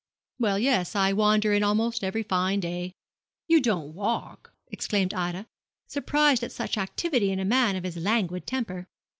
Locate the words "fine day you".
2.23-3.61